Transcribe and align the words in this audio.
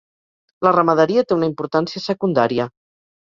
La 0.67 0.71
ramaderia 0.75 1.25
té 1.31 1.37
una 1.37 1.49
importància 1.51 2.03
secundària. 2.09 2.67